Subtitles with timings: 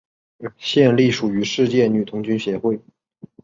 [0.57, 2.81] 现隶属于世界女童军协会。